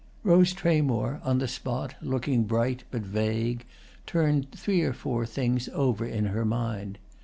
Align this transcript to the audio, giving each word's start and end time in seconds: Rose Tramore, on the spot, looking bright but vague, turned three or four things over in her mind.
Rose 0.23 0.51
Tramore, 0.51 1.19
on 1.23 1.37
the 1.37 1.47
spot, 1.47 1.93
looking 2.01 2.45
bright 2.45 2.85
but 2.89 3.03
vague, 3.03 3.67
turned 4.07 4.51
three 4.51 4.81
or 4.81 4.93
four 4.93 5.27
things 5.27 5.69
over 5.75 6.07
in 6.07 6.25
her 6.25 6.43
mind. 6.43 6.97